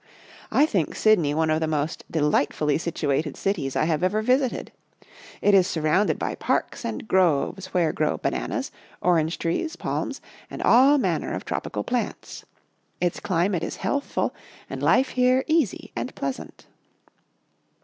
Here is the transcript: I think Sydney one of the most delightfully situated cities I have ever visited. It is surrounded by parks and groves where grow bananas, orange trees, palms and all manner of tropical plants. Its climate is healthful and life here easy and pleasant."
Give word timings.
I 0.49 0.65
think 0.65 0.95
Sydney 0.95 1.35
one 1.35 1.51
of 1.51 1.59
the 1.59 1.67
most 1.67 2.03
delightfully 2.09 2.79
situated 2.79 3.37
cities 3.37 3.75
I 3.75 3.85
have 3.85 4.01
ever 4.01 4.23
visited. 4.23 4.71
It 5.43 5.53
is 5.53 5.67
surrounded 5.67 6.17
by 6.17 6.33
parks 6.33 6.83
and 6.83 7.07
groves 7.07 7.67
where 7.67 7.93
grow 7.93 8.17
bananas, 8.17 8.71
orange 8.99 9.37
trees, 9.37 9.75
palms 9.75 10.19
and 10.49 10.59
all 10.63 10.97
manner 10.97 11.35
of 11.35 11.45
tropical 11.45 11.83
plants. 11.83 12.43
Its 12.99 13.19
climate 13.19 13.61
is 13.63 13.75
healthful 13.75 14.33
and 14.71 14.81
life 14.81 15.09
here 15.09 15.43
easy 15.45 15.91
and 15.95 16.15
pleasant." 16.15 16.65